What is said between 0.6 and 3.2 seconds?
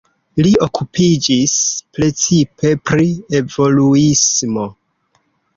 okupiĝis precipe pri